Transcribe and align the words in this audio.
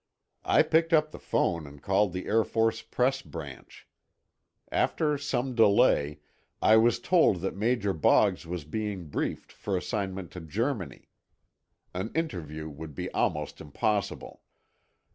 I 0.45 0.63
picked 0.63 0.93
up 0.93 1.11
the 1.11 1.19
phone 1.19 1.67
and 1.67 1.79
called 1.79 2.11
the 2.11 2.25
Air 2.25 2.43
Force 2.43 2.81
Press 2.81 3.21
Branch. 3.21 3.87
After 4.71 5.15
some 5.15 5.53
delay, 5.53 6.21
I 6.59 6.75
was 6.77 6.97
told 6.99 7.41
that 7.41 7.55
Major 7.55 7.93
Boggs 7.93 8.47
was 8.47 8.63
being 8.65 9.09
briefed 9.09 9.51
for 9.51 9.77
assignment 9.77 10.31
to 10.31 10.41
Germany. 10.41 11.09
An 11.93 12.11
interview 12.15 12.67
would 12.67 12.95
be 12.95 13.11
almost 13.11 13.61
impossible. 13.61 14.41